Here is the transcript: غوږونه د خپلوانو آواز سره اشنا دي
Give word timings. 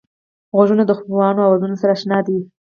غوږونه 0.55 0.83
د 0.85 0.91
خپلوانو 0.97 1.45
آواز 1.47 1.63
سره 1.81 1.93
اشنا 1.97 2.19
دي 2.27 2.37